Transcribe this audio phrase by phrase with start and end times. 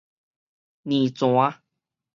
[0.89, 1.61] 奶泉